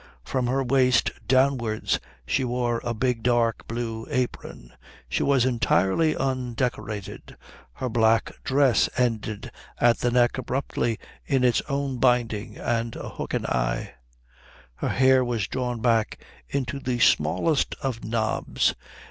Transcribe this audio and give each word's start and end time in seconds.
From 0.23 0.47
her 0.47 0.63
waist 0.63 1.11
downwards 1.27 1.99
she 2.25 2.43
wore 2.43 2.81
a 2.83 2.91
big 2.91 3.21
dark 3.21 3.67
blue 3.67 4.07
apron. 4.09 4.73
She 5.07 5.21
was 5.21 5.45
entirely 5.45 6.15
undecorated. 6.15 7.37
Her 7.73 7.87
black 7.87 8.31
dress 8.43 8.89
ended 8.97 9.51
at 9.77 9.99
the 9.99 10.09
neck 10.09 10.39
abruptly 10.39 10.97
in 11.27 11.43
its 11.43 11.61
own 11.69 11.97
binding 11.97 12.57
and 12.57 12.95
a 12.95 13.09
hook 13.09 13.35
and 13.35 13.45
eye. 13.45 13.93
Her 14.73 14.89
hair 14.89 15.23
was 15.23 15.45
drawn 15.47 15.81
back 15.81 16.17
into 16.49 16.79
the 16.79 16.97
smallest 16.97 17.75
of 17.83 18.03
knobs. 18.03 18.73